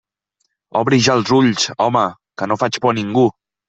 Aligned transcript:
Obri 0.79 0.99
ja 1.09 1.19
els 1.19 1.35
ulls, 1.41 1.69
home, 1.87 2.05
que 2.43 2.53
no 2.53 2.63
faig 2.67 2.85
por 2.85 2.95
a 2.99 3.03
ningú! 3.03 3.33